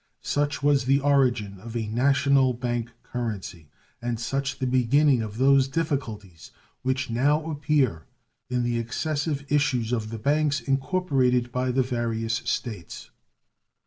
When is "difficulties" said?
5.67-6.49